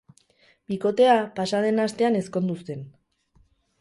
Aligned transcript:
Bikotea 0.71 1.19
pasa 1.41 1.61
den 1.67 1.81
astean 1.85 2.19
ezkondu 2.23 2.57
zen. 2.65 2.83